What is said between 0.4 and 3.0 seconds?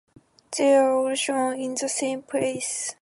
They are all shown in the same place.